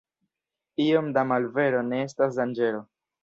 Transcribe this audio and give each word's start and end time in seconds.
Iom 0.85 1.11
da 1.17 1.25
malvero 1.33 1.83
ne 1.91 2.01
estas 2.09 2.39
danĝero. 2.41 2.83